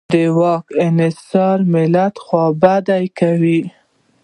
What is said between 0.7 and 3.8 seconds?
انحصار ملت خوابدی کوي.